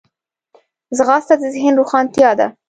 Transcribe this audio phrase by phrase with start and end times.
[0.97, 2.47] ځغاسته د ذهن روښانتیا ده